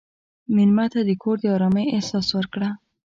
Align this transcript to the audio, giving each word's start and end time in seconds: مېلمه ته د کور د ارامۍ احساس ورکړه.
مېلمه 0.55 0.85
ته 0.93 0.99
د 1.09 1.11
کور 1.21 1.37
د 1.41 1.45
ارامۍ 1.55 1.85
احساس 1.95 2.27
ورکړه. 2.37 2.69